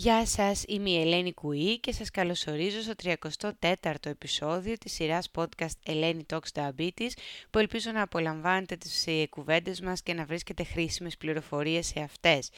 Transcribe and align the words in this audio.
Γεια 0.00 0.26
σας, 0.26 0.64
είμαι 0.68 0.90
η 0.90 1.00
Ελένη 1.00 1.32
Κουή 1.32 1.78
και 1.78 1.92
σας 1.92 2.10
καλωσορίζω 2.10 2.80
στο 2.80 2.92
34ο 3.02 4.06
επεισόδιο 4.06 4.78
της 4.78 4.92
σειράς 4.92 5.30
podcast 5.36 5.74
Ελένη 5.84 6.26
Talks 6.32 6.52
Diabetes 6.54 7.10
που 7.50 7.58
ελπίζω 7.58 7.90
να 7.90 8.02
απολαμβάνετε 8.02 8.76
τις 8.76 9.06
ε, 9.06 9.26
κουβέντες 9.26 9.80
μας 9.80 10.02
και 10.02 10.14
να 10.14 10.24
βρίσκετε 10.24 10.64
χρήσιμες 10.64 11.16
πληροφορίες 11.16 11.86
σε 11.86 12.00
αυτές. 12.00 12.50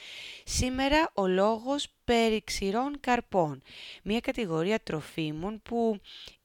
Σήμερα 0.45 1.11
ο 1.15 1.27
λόγος 1.27 1.89
περί 2.05 2.43
ξηρών 2.45 2.97
καρπών, 3.01 3.63
μια 4.03 4.21
κατηγορία 4.21 4.81
τροφίμων 4.83 5.63
που 5.63 6.01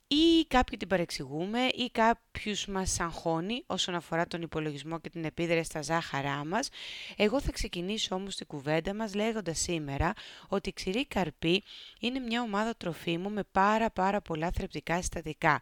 ή 0.07 0.45
κάποιοι 0.47 0.77
την 0.77 0.87
παρεξηγούμε 0.87 1.59
ή 1.59 1.89
κάποιους 1.91 2.65
μας 2.65 2.99
αγχώνει 2.99 3.63
όσον 3.67 3.95
αφορά 3.95 4.27
τον 4.27 4.41
υπολογισμό 4.41 4.99
και 4.99 5.09
την 5.09 5.25
επίδραση 5.25 5.63
στα 5.63 5.81
ζάχαρά 5.81 6.45
μας. 6.45 6.69
Εγώ 7.17 7.41
θα 7.41 7.51
ξεκινήσω 7.51 8.15
όμως 8.15 8.35
την 8.35 8.47
κουβέντα 8.47 8.93
μας 8.93 9.13
λέγοντας 9.13 9.59
σήμερα 9.59 10.13
ότι 10.47 10.69
η 10.69 10.73
ξηρή 10.73 11.05
καρπή 11.05 11.63
είναι 11.99 12.19
μια 12.19 12.41
ομάδα 12.41 12.75
τροφίμου 12.75 13.29
με 13.29 13.43
πάρα 13.51 13.91
πάρα 13.91 14.21
πολλά 14.21 14.51
θρεπτικά 14.51 14.97
συστατικά 14.97 15.61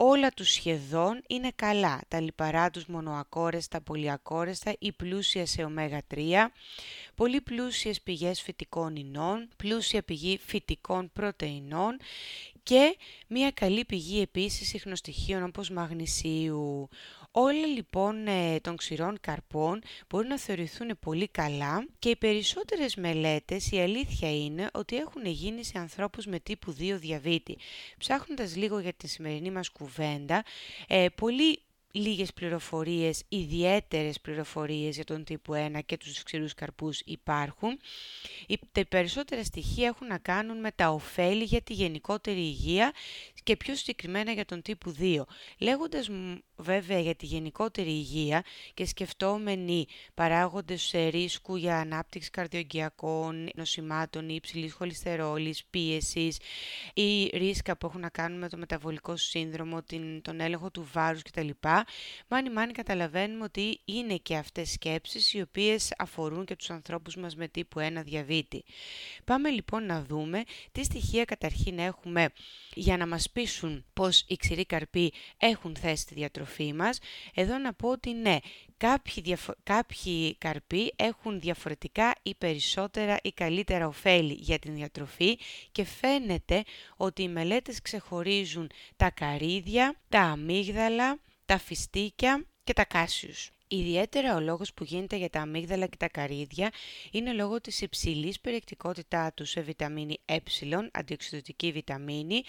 όλα 0.00 0.30
τους 0.30 0.50
σχεδόν 0.52 1.22
είναι 1.26 1.50
καλά. 1.56 2.00
Τα 2.08 2.20
λιπαρά 2.20 2.70
τους 2.70 2.86
μονοακόρεστα, 2.86 3.80
πολυακόρεστα 3.80 4.74
ή 4.78 4.92
πλούσια 4.92 5.46
σε 5.46 5.72
ω3, 5.76 6.18
πολύ 7.14 7.40
πλούσιες 7.40 8.00
πηγές 8.00 8.42
φυτικών 8.42 8.96
ινών, 8.96 9.48
πλούσια 9.56 10.02
πηγή 10.02 10.38
φυτικών 10.44 11.10
πρωτεϊνών 11.12 11.96
και 12.62 12.96
μια 13.26 13.50
καλή 13.50 13.84
πηγή 13.84 14.20
επίσης 14.20 14.74
ιχνοστοιχείων 14.74 15.42
όπως 15.42 15.70
μαγνησίου. 15.70 16.88
Όλα 17.40 17.66
λοιπόν 17.66 18.26
ε, 18.26 18.60
των 18.60 18.76
ξηρών 18.76 19.18
καρπών 19.20 19.82
μπορούν 20.08 20.28
να 20.28 20.38
θεωρηθούν 20.38 20.98
πολύ 21.00 21.28
καλά 21.28 21.86
και 21.98 22.08
οι 22.08 22.16
περισσότερες 22.16 22.96
μελέτες 22.96 23.70
η 23.70 23.80
αλήθεια 23.80 24.36
είναι 24.44 24.70
ότι 24.72 24.96
έχουν 24.96 25.26
γίνει 25.26 25.64
σε 25.64 25.78
ανθρώπους 25.78 26.26
με 26.26 26.38
τύπου 26.40 26.76
2 26.78 26.94
διαβήτη. 26.98 27.58
Ψάχνοντας 27.98 28.56
λίγο 28.56 28.78
για 28.78 28.92
τη 28.92 29.08
σημερινή 29.08 29.50
μας 29.50 29.68
κουβέντα, 29.70 30.44
ε, 30.88 31.06
πολύ 31.14 31.58
λίγες 31.90 32.32
πληροφορίες, 32.32 33.22
ιδιαίτερες 33.28 34.20
πληροφορίες 34.20 34.94
για 34.94 35.04
τον 35.04 35.24
τύπου 35.24 35.54
1 35.54 35.80
και 35.86 35.96
τους 35.96 36.22
ξηρούς 36.22 36.54
καρπούς 36.54 37.00
υπάρχουν. 37.04 37.78
Τα 38.72 38.86
περισσότερα 38.88 39.44
στοιχεία 39.44 39.86
έχουν 39.86 40.06
να 40.06 40.18
κάνουν 40.18 40.60
με 40.60 40.70
τα 40.72 40.90
ωφέλη 40.90 41.44
για 41.44 41.60
τη 41.60 41.72
γενικότερη 41.72 42.40
υγεία 42.40 42.92
και 43.42 43.56
πιο 43.56 43.74
συγκεκριμένα 43.74 44.32
για 44.32 44.44
τον 44.44 44.62
τύπου 44.62 44.94
2. 44.98 45.22
Λέγοντας 45.58 46.08
βέβαια 46.58 47.00
για 47.00 47.14
τη 47.14 47.26
γενικότερη 47.26 47.90
υγεία 47.90 48.44
και 48.74 48.86
σκεφτόμενοι 48.86 49.86
παράγοντες 50.14 50.94
ρίσκου 51.10 51.56
για 51.56 51.78
ανάπτυξη 51.78 52.30
καρδιογγειακών 52.30 53.48
νοσημάτων 53.54 54.28
ή 54.28 54.34
υψηλής 54.34 54.72
χολυστερόλης, 54.72 55.64
πίεσης 55.70 56.38
ή 56.94 57.24
ρίσκα 57.24 57.76
που 57.76 57.86
έχουν 57.86 58.00
να 58.00 58.08
κάνουν 58.08 58.38
με 58.38 58.48
το 58.48 58.56
μεταβολικό 58.56 59.16
σύνδρομο, 59.16 59.82
την, 59.82 60.22
τον 60.22 60.40
έλεγχο 60.40 60.70
του 60.70 60.88
βάρους 60.92 61.22
κτλ. 61.22 61.48
Μάνι 62.28 62.50
μάνι 62.50 62.72
καταλαβαίνουμε 62.72 63.44
ότι 63.44 63.80
είναι 63.84 64.16
και 64.16 64.36
αυτές 64.36 64.70
σκέψεις 64.70 65.32
οι 65.32 65.40
οποίες 65.40 65.92
αφορούν 65.98 66.44
και 66.44 66.56
τους 66.56 66.70
ανθρώπους 66.70 67.16
μας 67.16 67.36
με 67.36 67.48
τύπου 67.48 67.80
1 67.80 68.02
διαβήτη. 68.04 68.64
Πάμε 69.24 69.50
λοιπόν 69.50 69.86
να 69.86 70.02
δούμε 70.02 70.42
τι 70.72 70.84
στοιχεία 70.84 71.24
καταρχήν 71.24 71.78
έχουμε 71.78 72.28
για 72.74 72.96
να 72.96 73.06
μας 73.06 73.30
πείσουν 73.30 73.84
πως 73.92 74.24
οι 74.26 74.36
ξηροί 74.36 74.64
καρποί 74.64 75.12
έχουν 75.36 75.76
θέση 75.76 76.02
στη 76.02 76.14
διατροφή 76.14 76.47
μας. 76.74 76.98
Εδώ 77.34 77.58
να 77.58 77.72
πω 77.72 77.88
ότι 77.88 78.12
ναι, 78.12 78.36
κάποιοι, 78.76 79.22
διαφο- 79.22 79.54
κάποιοι 79.62 80.34
καρποί 80.34 80.92
έχουν 80.96 81.40
διαφορετικά 81.40 82.14
ή 82.22 82.34
περισσότερα 82.34 83.16
ή 83.22 83.32
καλύτερα 83.32 83.86
ωφέλη 83.86 84.32
για 84.32 84.58
την 84.58 84.74
διατροφή 84.74 85.38
και 85.72 85.84
φαίνεται 85.84 86.64
ότι 86.96 87.22
οι 87.22 87.28
μελέτες 87.28 87.82
ξεχωρίζουν 87.82 88.70
τα 88.96 89.10
καρύδια, 89.10 90.00
τα 90.08 90.20
αμύγδαλα, 90.20 91.18
τα 91.46 91.58
φιστίκια 91.58 92.44
και 92.64 92.72
τα 92.72 92.84
κάσιους. 92.84 93.50
Ιδιαίτερα 93.70 94.36
ο 94.36 94.40
λόγος 94.40 94.74
που 94.74 94.84
γίνεται 94.84 95.16
για 95.16 95.30
τα 95.30 95.40
αμύγδαλα 95.40 95.86
και 95.86 95.96
τα 95.96 96.08
καρύδια 96.08 96.70
είναι 97.10 97.32
λόγω 97.32 97.60
της 97.60 97.80
υψηλής 97.80 98.40
περιεκτικότητά 98.40 99.32
τους 99.34 99.50
σε 99.50 99.60
βιταμίνη 99.60 100.18
ε, 100.24 100.36
αντιοξυδοτική 100.92 101.72
βιταμίνη 101.72 102.42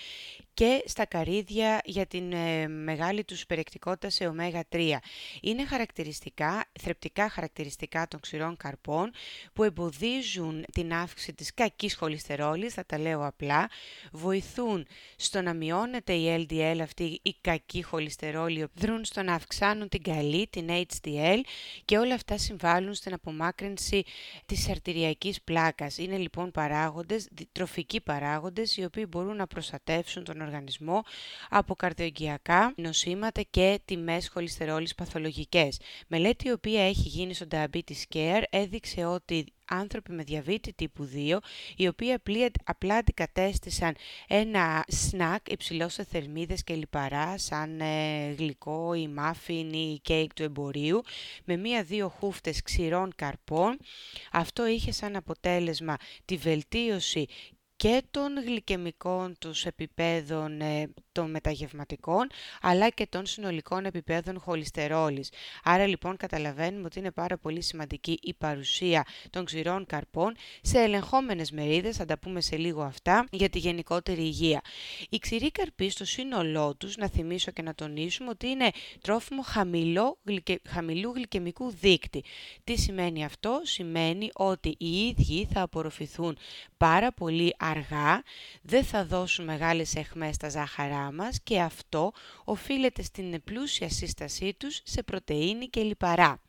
και 0.53 0.83
στα 0.85 1.05
καρύδια 1.05 1.81
για 1.85 2.05
την 2.05 2.33
ε, 2.33 2.67
μεγάλη 2.67 3.23
τους 3.23 3.45
περιεκτικότητα 3.45 4.09
σε 4.09 4.33
ω3. 4.37 4.95
Είναι 5.41 5.65
χαρακτηριστικά, 5.65 6.65
θρεπτικά 6.79 7.29
χαρακτηριστικά 7.29 8.07
των 8.07 8.19
ξηρών 8.19 8.57
καρπών 8.57 9.11
που 9.53 9.63
εμποδίζουν 9.63 10.65
την 10.71 10.93
αύξηση 10.93 11.33
της 11.33 11.53
κακής 11.53 11.95
χολυστερόλης, 11.95 12.73
θα 12.73 12.85
τα 12.85 12.99
λέω 12.99 13.25
απλά, 13.25 13.69
βοηθούν 14.11 14.87
στο 15.15 15.41
να 15.41 15.53
μειώνεται 15.53 16.13
η 16.13 16.47
LDL 16.49 16.77
αυτή 16.81 17.19
η 17.21 17.35
κακή 17.41 17.83
χολυστερόλη, 17.83 18.67
δρούν 18.73 19.05
στο 19.05 19.23
να 19.23 19.33
αυξάνουν 19.33 19.89
την 19.89 20.03
καλή, 20.03 20.47
την 20.47 20.67
HDL 20.69 21.08
και 21.85 21.97
όλα 21.97 22.13
αυτά 22.13 22.37
συμβάλλουν 22.37 22.93
στην 22.93 23.13
απομάκρυνση 23.13 24.03
της 24.45 24.69
αρτηριακής 24.69 25.41
πλάκας. 25.41 25.97
Είναι 25.97 26.17
λοιπόν 26.17 26.51
παράγοντες, 26.51 27.27
τροφικοί 27.51 28.01
παράγοντες, 28.01 28.77
οι 28.77 28.83
οποίοι 28.83 29.05
μπορούν 29.09 29.35
να 29.35 29.47
προστατεύσουν 29.47 30.23
τον 30.23 30.41
οργανισμό 30.41 31.03
από 31.49 31.75
καρδιογειακά 31.75 32.73
νοσήματα 32.75 33.41
και 33.49 33.79
τιμές 33.85 34.29
χολυστερόλης 34.29 34.95
παθολογικές. 34.95 35.79
Μελέτη 36.07 36.47
η 36.47 36.51
οποία 36.51 36.87
έχει 36.87 37.07
γίνει 37.07 37.33
στο 37.33 37.45
Diabetes 37.51 38.03
Care 38.13 38.43
έδειξε 38.49 39.05
ότι 39.05 39.45
άνθρωποι 39.69 40.11
με 40.11 40.23
διαβήτη 40.23 40.73
τύπου 40.73 41.09
2, 41.15 41.37
οι 41.75 41.87
οποίοι 41.87 42.17
απλά 42.63 42.95
αντικατέστησαν 42.95 43.95
ένα 44.27 44.83
σνακ 44.87 45.51
υψηλός 45.51 45.93
σε 45.93 46.03
θερμίδες 46.03 46.63
και 46.63 46.73
λιπαρά, 46.73 47.37
σαν 47.37 47.79
ε, 47.79 48.31
γλυκό 48.37 48.93
ή 48.93 49.07
μάφιν 49.07 49.73
ή 49.73 49.99
κέικ 50.01 50.33
του 50.33 50.43
εμπορίου, 50.43 51.01
με 51.43 51.57
μία-δύο 51.57 52.09
χούφτες 52.09 52.61
ξηρών 52.61 53.11
καρπών. 53.15 53.77
Αυτό 54.31 54.67
είχε 54.67 54.91
σαν 54.91 55.15
αποτέλεσμα 55.15 55.95
τη 56.25 56.35
βελτίωση 56.35 57.27
και 57.75 58.03
των 58.11 58.43
γλυκαιμικών 58.43 59.35
τους 59.39 59.65
επιπέδων 59.65 60.61
ε, 60.61 60.93
των 61.19 61.29
μεταγευματικών, 61.29 62.27
αλλά 62.61 62.89
και 62.89 63.07
των 63.07 63.25
συνολικών 63.25 63.85
επιπέδων 63.85 64.39
χολυστερόλης. 64.39 65.31
Άρα 65.63 65.87
λοιπόν 65.87 66.17
καταλαβαίνουμε 66.17 66.85
ότι 66.85 66.99
είναι 66.99 67.11
πάρα 67.11 67.37
πολύ 67.37 67.61
σημαντική 67.61 68.19
η 68.21 68.33
παρουσία 68.33 69.05
των 69.29 69.45
ξηρών 69.45 69.85
καρπών 69.85 70.35
σε 70.61 70.79
ελεγχόμενες 70.79 71.51
μερίδες, 71.51 71.97
θα 71.97 72.05
τα 72.05 72.17
πούμε 72.17 72.41
σε 72.41 72.57
λίγο 72.57 72.81
αυτά, 72.81 73.25
για 73.31 73.49
τη 73.49 73.59
γενικότερη 73.59 74.21
υγεία. 74.21 74.61
Οι 75.09 75.17
ξηροί 75.17 75.51
καρποί 75.51 75.89
στο 75.89 76.05
σύνολό 76.05 76.75
τους, 76.75 76.97
να 76.97 77.09
θυμίσω 77.09 77.51
και 77.51 77.61
να 77.61 77.75
τονίσουμε 77.75 78.29
ότι 78.29 78.47
είναι 78.47 78.69
τρόφιμο 79.01 79.41
χαμηλό, 79.41 80.17
χαμηλού 80.67 81.11
γλυκαιμικού 81.15 81.71
δείκτη. 81.71 82.23
Τι 82.63 82.77
σημαίνει 82.79 83.25
αυτό; 83.25 83.61
Σημαίνει 83.63 84.29
ότι 84.33 84.75
οι 84.77 84.89
ίδιοι 85.07 85.47
θα 85.53 85.61
απορροφηθούν 85.61 86.37
πάρα 86.77 87.11
πολύ 87.11 87.55
αργά, 87.59 88.23
δεν 88.61 88.83
θα 88.83 89.05
δώσουν 89.05 89.45
μεγάλες 89.45 89.95
εχμές 89.95 90.35
στα 90.35 90.49
ζάχαρά 90.49 91.08
μας 91.11 91.39
και 91.43 91.61
αυτό 91.61 92.11
οφείλεται 92.43 93.03
στην 93.03 93.43
πλούσια 93.43 93.89
σύστασή 93.89 94.53
τους 94.53 94.81
σε 94.83 95.03
πρωτεΐνη 95.03 95.67
και 95.67 95.81
λιπαρά. 95.81 96.41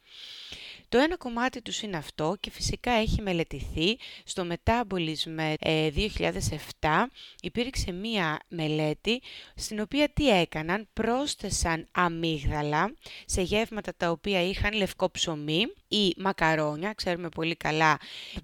Το 0.90 0.98
ένα 0.98 1.16
κομμάτι 1.16 1.62
τους 1.62 1.82
είναι 1.82 1.96
αυτό 1.96 2.36
και 2.40 2.50
φυσικά 2.50 2.90
έχει 2.90 3.22
μελετηθεί 3.22 3.98
στο 4.24 4.46
Metabolism 4.50 5.54
2007. 5.60 6.88
Υπήρξε 7.42 7.92
μία 7.92 8.40
μελέτη 8.48 9.22
στην 9.54 9.80
οποία 9.80 10.08
τι 10.08 10.30
έκαναν, 10.40 10.88
πρόσθεσαν 10.92 11.86
αμύγδαλα 11.92 12.94
σε 13.24 13.42
γεύματα 13.42 13.92
τα 13.96 14.10
οποία 14.10 14.42
είχαν 14.42 14.72
λευκό 14.72 15.10
ψωμί 15.10 15.66
ή 15.88 16.14
μακαρόνια. 16.16 16.92
Ξέρουμε 16.92 17.28
πολύ 17.28 17.56
καλά 17.56 17.98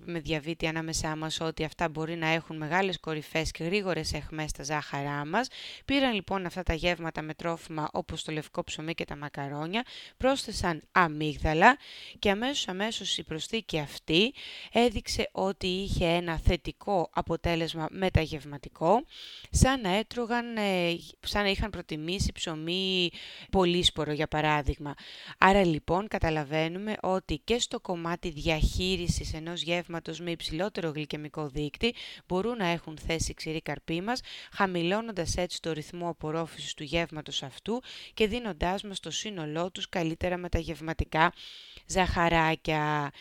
με 0.04 0.18
διαβήτη 0.20 0.66
ανάμεσά 0.66 1.16
μας 1.16 1.40
ότι 1.40 1.64
αυτά 1.64 1.88
μπορεί 1.88 2.16
να 2.16 2.28
έχουν 2.28 2.56
μεγάλες 2.56 3.00
κορυφές 3.00 3.50
και 3.50 3.64
γρήγορες 3.64 4.12
εχμές 4.12 4.50
στα 4.50 4.62
ζάχαρά 4.62 5.26
μας. 5.26 5.48
Πήραν 5.84 6.14
λοιπόν 6.14 6.46
αυτά 6.46 6.62
τα 6.62 6.74
γεύματα 6.74 7.22
με 7.22 7.34
τρόφιμα 7.34 7.88
όπως 7.92 8.24
το 8.24 8.32
λευκό 8.32 8.64
ψωμί 8.64 8.94
και 8.94 9.04
τα 9.04 9.16
μακαρόνια, 9.16 9.84
πρόσθεσαν 10.16 10.82
αμύγδαλα 10.92 11.76
και 12.18 12.34
αμέσως 12.42 12.68
αμέσως 12.68 13.18
η 13.18 13.22
προσθήκη 13.22 13.78
αυτή 13.78 14.34
έδειξε 14.72 15.28
ότι 15.32 15.66
είχε 15.66 16.06
ένα 16.06 16.38
θετικό 16.38 17.08
αποτέλεσμα 17.12 17.86
μεταγευματικό, 17.90 19.04
σαν 19.50 19.80
να 19.80 19.88
έτρωγαν, 19.96 20.56
ε, 20.56 20.96
σαν 21.20 21.42
να 21.42 21.50
είχαν 21.50 21.70
προτιμήσει 21.70 22.32
ψωμί 22.32 23.10
πολύσπορο 23.50 24.12
για 24.12 24.28
παράδειγμα. 24.28 24.94
Άρα 25.38 25.64
λοιπόν 25.64 26.08
καταλαβαίνουμε 26.08 26.96
ότι 27.02 27.40
και 27.44 27.58
στο 27.58 27.80
κομμάτι 27.80 28.30
διαχείρισης 28.30 29.34
ενός 29.34 29.62
γεύματος 29.62 30.20
με 30.20 30.30
υψηλότερο 30.30 30.90
γλυκαιμικό 30.90 31.48
δείκτη 31.48 31.94
μπορούν 32.26 32.56
να 32.56 32.66
έχουν 32.66 32.98
θέση 33.06 33.34
ξηρή 33.34 33.60
καρπή 33.60 34.00
μας, 34.00 34.20
χαμηλώνοντας 34.52 35.36
έτσι 35.36 35.60
το 35.62 35.72
ρυθμό 35.72 36.08
απορρόφησης 36.08 36.74
του 36.74 36.82
γεύματος 36.82 37.42
αυτού 37.42 37.82
και 38.14 38.26
δίνοντάς 38.26 38.82
μας 38.82 39.00
το 39.00 39.10
σύνολό 39.10 39.70
τους 39.70 39.88
καλύτερα 39.88 40.36
μεταγευματικά 40.36 41.32
ζαχαράκια. 42.28 43.12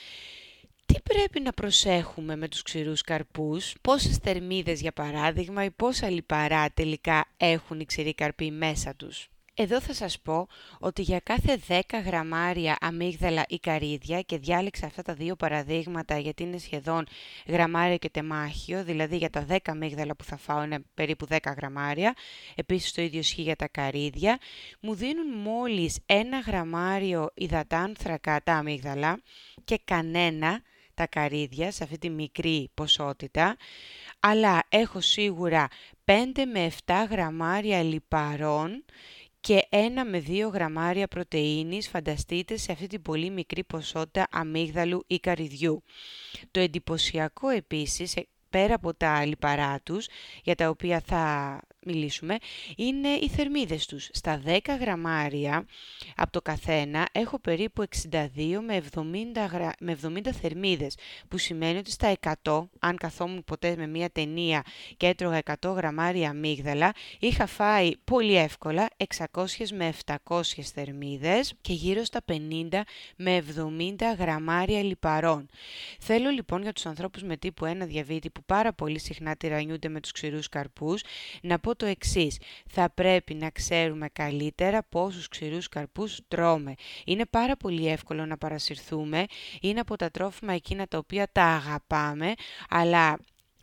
Τι 0.86 1.02
πρέπει 1.02 1.40
να 1.40 1.52
προσέχουμε 1.52 2.36
με 2.36 2.48
τους 2.48 2.62
ξηρούς 2.62 3.02
καρπούς, 3.02 3.74
πόσες 3.81 4.18
θερμίδες 4.18 4.81
για 4.81 4.92
παράδειγμα 4.92 5.63
ή 5.63 5.72
πόσα 5.72 6.10
λιπαρά 6.10 6.72
τελικά 6.72 7.25
έχουν 7.38 7.80
οι 7.80 7.86
ξηροί 7.86 8.13
καρποί 8.13 8.52
μέσα 8.52 8.96
τους; 8.96 9.30
Εδώ 9.57 9.81
θα 9.81 9.94
σας 9.94 10.19
πω 10.19 10.48
ότι 10.80 11.02
για 11.02 11.19
κάθε 11.19 11.60
10 11.68 11.81
γραμμάρια 12.06 12.78
αμύγδαλα 12.81 13.44
ή 13.48 13.60
καρύδια 13.60 14.22
και 14.22 14.38
διάλεξα 14.38 14.86
αυτά 14.86 15.02
τα 15.02 15.13
δύο 15.13 15.36
παραδείγματα 15.36 16.18
γιατί 16.18 16.44
είναι 16.44 16.57
σχεδόν 16.57 17.06
γραμμάρια 17.48 17.98
και 17.98 18.10
τεμάχιο, 18.10 18.84
δηλαδή 18.84 19.18
για 19.18 19.30
τα 19.30 19.46
10 19.50 19.57
αμύγδαλα 19.66 20.16
που 20.16 20.24
θα 20.24 20.38
φάω 20.38 20.63
είναι 20.63 20.80
περίπου 20.94 21.28
10 21.30 21.38
γραμμάρια, 21.57 22.13
επίσης 22.56 22.92
το 22.92 23.02
ίδιο 23.02 23.19
ισχύει 23.19 23.42
για 23.42 23.56
τα 23.56 23.68
καρύδια, 23.68 24.38
μου 24.80 24.96
δίνουν 24.96 25.38
μόλις 25.38 26.00
ένα 26.06 26.40
γραμμάριο 26.40 27.30
υδατάνθρακα 27.34 28.42
τα 28.44 28.54
αμύγδαλα 28.54 29.22
και 29.63 29.80
κανένα 29.86 30.62
τα 30.94 31.08
καρύδια 31.08 31.72
σε 31.72 31.84
αυτή 31.84 31.98
τη 31.98 32.10
μικρή 32.10 32.69
ποσότητα, 32.74 33.56
αλλά 34.19 34.63
έχω 34.69 35.01
σίγουρα 35.01 35.68
5 36.06 36.13
με 36.54 36.72
7 36.86 36.94
γραμμάρια 37.10 37.84
λιπαρών 37.84 38.86
και 39.46 39.68
1 39.70 39.78
με 40.10 40.24
2 40.28 40.50
γραμμάρια 40.54 41.08
πρωτεΐνης 41.08 41.90
φανταστείτε 41.90 42.58
σε 42.58 42.72
αυτή 42.72 42.88
την 42.88 43.02
πολύ 43.02 43.30
μικρή 43.30 43.64
ποσότητα 43.64 44.28
αμύγδαλου 44.32 45.04
ή 45.08 45.20
καρυδιού. 45.20 45.84
Το 46.52 46.60
εντυπωσιακό 46.60 47.50
επίσης, 47.50 48.16
ε, 48.16 48.28
πέρα 48.50 48.74
από 48.74 48.94
τα 48.94 49.26
λιπαρά 49.26 49.80
τους, 49.84 50.08
για 50.44 50.56
τα 50.56 50.70
οποία 50.70 51.02
θα 51.06 51.60
μιλήσουμε, 51.86 52.38
είναι 52.76 53.10
οι 53.10 53.30
θερμίδες 53.30 53.86
τους. 53.86 54.10
Στα 54.12 54.42
10 54.46 54.60
γραμμάρια 54.80 55.66
από 56.16 56.32
το 56.32 56.42
καθένα 56.42 57.08
έχω 57.12 57.40
περίπου 57.40 57.84
62 58.12 58.62
με 58.66 58.84
70, 58.96 59.02
με 59.80 59.98
70 60.04 60.32
θερμίδες, 60.42 60.98
που 61.28 61.38
σημαίνει 61.38 61.78
ότι 61.78 61.92
στα 61.92 62.14
100, 62.44 62.68
αν 62.80 62.98
καθόμουν 62.98 63.44
ποτέ 63.44 63.76
με 63.78 63.88
μία 63.88 64.10
ταινία 64.10 64.64
και 64.98 65.08
έτρωγα 65.08 65.42
100 65.62 65.74
γραμμάρια 65.76 66.30
αμύγδαλα, 66.30 66.94
είχα 67.20 67.46
φάει 67.46 67.92
πολύ 68.04 68.36
εύκολα 68.38 68.88
600 69.34 69.46
με 69.74 69.94
700 70.06 70.42
θερμίδες 70.74 71.54
και 71.62 71.74
γύρω 71.74 72.04
στα 72.04 72.22
50 72.32 72.82
με 73.16 73.44
70 73.56 73.96
γραμμάρια 74.18 74.84
λιπαρών. 74.84 75.50
Θέλω 76.00 76.30
λοιπόν 76.30 76.62
για 76.62 76.74
τους 76.74 76.86
ανθρώπους 76.86 77.24
με 77.24 77.38
τύπου 77.38 77.66
1 77.66 77.76
διαβήτη 77.80 78.30
που 78.30 78.44
πάρα 78.46 78.74
πολύ 78.74 79.00
συχνά 79.00 79.36
τυραννιούνται 79.36 79.90
με 79.90 80.00
τους 80.00 80.12
ξηρούς 80.12 80.50
καρπούς, 80.50 81.04
να 81.42 81.60
πω 81.60 81.75
το 81.75 81.86
εξής. 81.86 82.39
Θα 82.69 82.89
πρέπει 82.89 83.33
να 83.33 83.50
ξέρουμε 83.50 84.10
καλύτερα 84.13 84.83
πόσους 84.83 85.27
ξηρούς 85.27 85.69
καρπούς 85.69 86.19
τρώμε. 86.27 86.74
Είναι 87.06 87.25
πάρα 87.25 87.57
πολύ 87.57 87.88
εύκολο 87.88 88.25
να 88.25 88.38
παρασυρθούμε. 88.38 89.25
Είναι 89.62 89.80
από 89.80 89.95
τα 89.95 90.12
τρόφιμα 90.12 90.54
εκείνα 90.54 90.88
τα 90.88 90.98
οποία 90.98 91.27
τα 91.31 91.44
αγαπάμε, 91.44 92.33
αλλά 92.69 93.18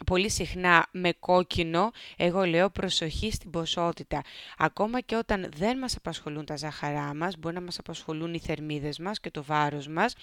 πολύ 0.07 0.31
συχνά 0.31 0.87
με 0.91 1.13
κόκκινο, 1.13 1.91
εγώ 2.17 2.45
λέω 2.45 2.71
προσοχή 2.71 3.31
στην 3.31 3.51
ποσότητα. 3.51 4.23
Ακόμα 4.59 5.01
και 5.01 5.17
όταν 5.17 5.49
δεν 5.57 5.79
μας 5.79 5.97
απασχολούν 5.97 6.45
τα 6.45 6.57
ζάχαρά 6.57 7.15
μας, 7.15 7.37
μπορεί 7.39 7.55
να 7.55 7.61
μας 7.61 7.79
απασχολούν 7.79 8.35
οι 8.35 8.39
θερμίδες 8.39 8.99
μας 8.99 9.21
και 9.21 9.31
το 9.31 9.43
βάρος 9.43 9.89
μας, 9.89 10.15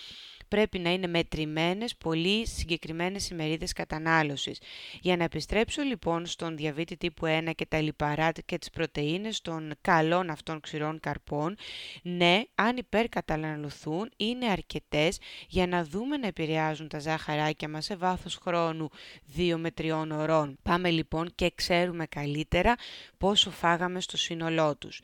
πρέπει 0.49 0.79
να 0.79 0.89
είναι 0.93 1.07
μετρημένες 1.07 1.95
πολύ 1.95 2.47
συγκεκριμένες 2.47 3.29
ημερίδες 3.29 3.73
κατανάλωσης. 3.73 4.59
Για 5.01 5.17
να 5.17 5.23
επιστρέψω 5.23 5.81
λοιπόν 5.81 6.25
στον 6.25 6.57
διαβήτη 6.57 6.97
τύπου 6.97 7.25
1 7.25 7.51
και 7.55 7.65
τα 7.65 7.81
λιπαρά 7.81 8.31
και 8.45 8.57
τις 8.57 8.69
πρωτεΐνες 8.69 9.41
των 9.41 9.73
καλών 9.81 10.29
αυτών 10.29 10.59
ξηρών 10.59 10.99
καρπών, 10.99 11.55
ναι, 12.01 12.41
αν 12.55 12.77
υπερκαταναλωθούν 12.77 14.11
είναι 14.17 14.45
αρκετές 14.45 15.19
για 15.47 15.67
να 15.67 15.83
δούμε 15.83 16.17
να 16.17 16.27
επηρεάζουν 16.27 16.87
τα 16.87 16.99
ζάχαράκια 16.99 17.69
μας 17.69 17.85
σε 17.85 17.95
βάθος 17.95 18.35
χρόνου 18.35 18.89
2 19.37 19.55
με 19.57 19.68
3 19.77 20.07
ωρών. 20.11 20.57
Πάμε 20.63 20.89
λοιπόν 20.89 21.31
και 21.35 21.51
ξέρουμε 21.55 22.05
καλύτερα 22.05 22.75
πόσο 23.17 23.51
φάγαμε 23.51 24.01
στο 24.01 24.17
σύνολό 24.17 24.75
τους. 24.75 25.01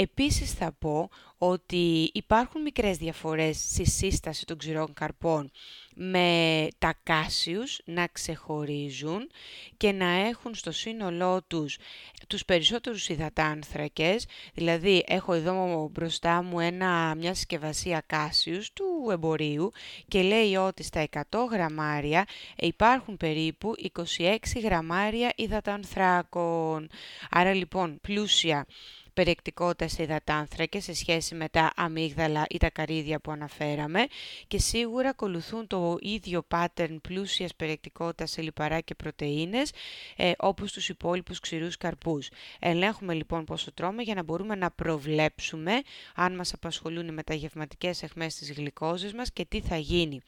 Επίσης 0.00 0.52
θα 0.52 0.72
πω 0.78 1.10
ότι 1.38 2.10
υπάρχουν 2.14 2.62
μικρές 2.62 2.96
διαφορές 2.96 3.56
στη 3.56 3.84
σύσταση 3.86 4.44
των 4.44 4.58
ξηρών 4.58 4.92
καρπών 4.94 5.50
με 5.94 6.68
τα 6.78 6.94
κάσιους 7.02 7.80
να 7.84 8.06
ξεχωρίζουν 8.06 9.30
και 9.76 9.92
να 9.92 10.06
έχουν 10.06 10.54
στο 10.54 10.72
σύνολό 10.72 11.42
τους 11.46 11.78
τους 12.26 12.44
περισσότερους 12.44 13.08
υδατάνθρακες, 13.08 14.26
δηλαδή 14.54 15.04
έχω 15.06 15.32
εδώ 15.32 15.88
μπροστά 15.92 16.42
μου 16.42 16.60
ένα, 16.60 17.14
μια 17.14 17.34
συσκευασία 17.34 18.02
κάσιους 18.06 18.72
του 18.72 19.08
εμπορίου 19.10 19.70
και 20.08 20.22
λέει 20.22 20.56
ότι 20.56 20.82
στα 20.82 21.08
100 21.10 21.20
γραμμάρια 21.50 22.24
υπάρχουν 22.56 23.16
περίπου 23.16 23.74
26 24.18 24.36
γραμμάρια 24.62 25.32
υδατάνθρακων. 25.36 26.88
Άρα 27.30 27.54
λοιπόν 27.54 27.98
πλούσια 28.00 28.66
περιεκτικότητα 29.14 29.88
σε 29.88 30.02
υδατάνθρακες 30.02 30.84
σε 30.84 30.94
σχέση 30.94 31.34
με 31.34 31.48
τα 31.48 31.72
αμύγδαλα 31.76 32.44
ή 32.48 32.56
τα 32.56 32.70
καρύδια 32.70 33.20
που 33.20 33.30
αναφέραμε 33.30 34.06
και 34.46 34.58
σίγουρα 34.58 35.08
ακολουθούν 35.08 35.66
το 35.66 35.96
ίδιο 36.00 36.46
pattern 36.48 36.96
πλούσιας 37.02 37.54
περιεκτικότητας 37.54 38.30
σε 38.30 38.42
λιπαρά 38.42 38.80
και 38.80 38.94
πρωτεΐνες 38.94 39.72
ε, 40.16 40.32
όπως 40.38 40.72
τους 40.72 40.88
υπόλοιπους 40.88 41.40
ξηρούς 41.40 41.76
καρπούς. 41.76 42.28
Ελέγχουμε 42.58 43.14
λοιπόν 43.14 43.44
πόσο 43.44 43.72
τρώμε 43.72 44.02
για 44.02 44.14
να 44.14 44.22
μπορούμε 44.22 44.54
να 44.54 44.70
προβλέψουμε 44.70 45.72
αν 46.14 46.34
μας 46.34 46.52
απασχολούν 46.52 47.08
οι 47.08 47.12
μεταγευματικές 47.12 48.02
αιχμές 48.02 48.34
της 48.34 48.52
γλυκόζης 48.52 49.14
μας 49.14 49.32
και 49.32 49.44
τι 49.44 49.60
θα 49.60 49.76
γίνει. 49.76 50.20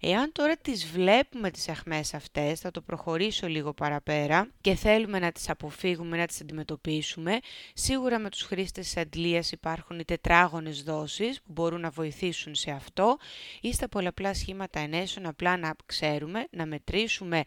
Εάν 0.00 0.32
τώρα 0.32 0.56
τις 0.56 0.86
βλέπουμε 0.86 1.50
τις 1.50 1.68
αιχμές 1.68 2.14
αυτές, 2.14 2.60
θα 2.60 2.70
το 2.70 2.80
προχωρήσω 2.80 3.46
λίγο 3.46 3.72
παραπέρα 3.72 4.48
και 4.60 4.74
θέλουμε 4.74 5.18
να 5.18 5.32
τις 5.32 5.48
αποφύγουμε, 5.48 6.16
να 6.16 6.26
τις 6.26 6.40
αντιμετωπίσουμε, 6.40 7.38
σίγουρα 7.74 8.18
με 8.20 8.30
τους 8.30 8.42
χρήστες 8.42 8.84
της 8.84 8.96
αντλίας 8.96 9.52
υπάρχουν 9.52 9.98
οι 9.98 10.04
τετράγωνες 10.04 10.82
δόσεις 10.82 11.40
που 11.42 11.52
μπορούν 11.52 11.80
να 11.80 11.90
βοηθήσουν 11.90 12.54
σε 12.54 12.70
αυτό 12.70 13.18
ή 13.60 13.72
στα 13.72 13.88
πολλαπλά 13.88 14.34
σχήματα 14.34 14.80
ενέσεων 14.80 15.26
απλά 15.26 15.56
να 15.56 15.74
ξέρουμε, 15.86 16.46
να 16.50 16.66
μετρήσουμε 16.66 17.42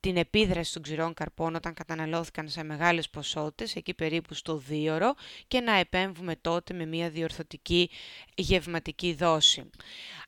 την 0.00 0.16
επίδραση 0.16 0.72
των 0.72 0.82
ξηρών 0.82 1.14
καρπών 1.14 1.54
όταν 1.54 1.74
καταναλώθηκαν 1.74 2.48
σε 2.48 2.62
μεγάλες 2.62 3.10
ποσότητες, 3.10 3.76
εκεί 3.76 3.94
περίπου 3.94 4.34
στο 4.34 4.56
δίωρο, 4.56 5.14
και 5.48 5.60
να 5.60 5.72
επέμβουμε 5.72 6.36
τότε 6.40 6.74
με 6.74 6.86
μια 6.86 7.10
διορθωτική 7.10 7.90
γευματική 8.34 9.14
δόση. 9.14 9.70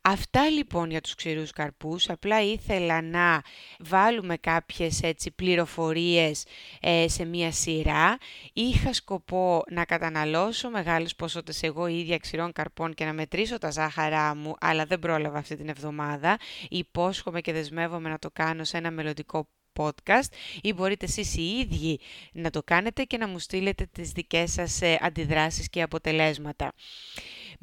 Αυτά 0.05 0.49
λοιπόν 0.49 0.91
για 0.91 1.01
τους 1.01 1.15
ξηρούς 1.15 1.51
καρπούς, 1.51 2.11
απλά 2.11 2.43
ήθελα 2.43 3.03
να 3.03 3.43
βάλουμε 3.79 4.37
κάποιες 4.37 5.03
έτσι 5.03 5.31
πληροφορίες 5.31 6.45
ε, 6.81 7.09
σε 7.09 7.25
μια 7.25 7.53
σειρά. 7.53 8.19
Είχα 8.53 8.93
σκοπό 8.93 9.63
να 9.71 9.85
καταναλώσω 9.85 10.71
μεγάλες 10.71 11.15
ποσότητες 11.15 11.63
εγώ 11.63 11.87
ίδια 11.87 12.19
ξηρών 12.19 12.53
καρπών 12.53 12.95
και 12.95 13.05
να 13.05 13.13
μετρήσω 13.13 13.59
τα 13.59 13.71
ζάχαρά 13.71 14.35
μου, 14.35 14.55
αλλά 14.61 14.85
δεν 14.85 14.99
πρόλαβα 14.99 15.39
αυτή 15.39 15.57
την 15.57 15.69
εβδομάδα. 15.69 16.39
Υπόσχομαι 16.69 17.41
και 17.41 17.53
δεσμεύομαι 17.53 18.09
να 18.09 18.19
το 18.19 18.31
κάνω 18.33 18.65
σε 18.65 18.77
ένα 18.77 18.91
μελλοντικό 18.91 19.49
podcast 19.77 20.33
ή 20.61 20.73
μπορείτε 20.73 21.05
εσείς 21.05 21.37
οι 21.37 21.43
ίδιοι 21.43 22.01
να 22.33 22.51
το 22.51 22.63
κάνετε 22.63 23.03
και 23.03 23.17
να 23.17 23.29
μου 23.29 23.39
στείλετε 23.39 23.89
τις 23.93 24.11
δικές 24.11 24.53
σας 24.53 24.83
ε, 24.83 24.99
αντιδράσεις 25.01 25.69
και 25.71 25.83
αποτελέσματα. 25.83 26.73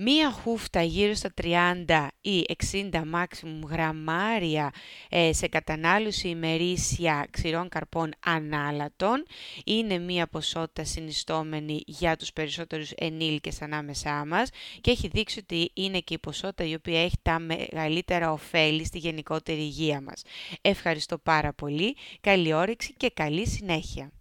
Μία 0.01 0.31
χούφτα 0.31 0.81
γύρω 0.81 1.13
στα 1.13 1.33
30 1.41 2.07
ή 2.21 2.45
60 2.71 2.89
maximum 2.93 3.69
γραμμάρια 3.69 4.71
ε, 5.09 5.33
σε 5.33 5.47
κατανάλωση 5.47 6.27
ημερήσια 6.27 7.27
ξηρών 7.31 7.69
καρπών 7.69 8.11
ανάλατων 8.25 9.25
είναι 9.65 9.97
μία 9.97 10.27
ποσότητα 10.27 10.83
συνιστόμενη 10.83 11.81
για 11.85 12.15
τους 12.15 12.33
περισσότερους 12.33 12.91
ενήλικες 12.91 13.61
ανάμεσά 13.61 14.25
μας 14.25 14.49
και 14.81 14.91
έχει 14.91 15.07
δείξει 15.07 15.39
ότι 15.39 15.71
είναι 15.73 15.99
και 15.99 16.13
η 16.13 16.19
ποσότητα 16.19 16.63
η 16.63 16.73
οποία 16.73 17.03
έχει 17.03 17.17
τα 17.21 17.39
μεγαλύτερα 17.39 18.31
ωφέλη 18.31 18.85
στη 18.85 18.97
γενικότερη 18.97 19.59
υγεία 19.59 20.01
μας. 20.01 20.21
Ευχαριστώ 20.61 21.17
πάρα 21.17 21.53
πολύ, 21.53 21.95
καλή 22.21 22.53
όρεξη 22.53 22.93
και 22.93 23.09
καλή 23.09 23.47
συνέχεια. 23.47 24.11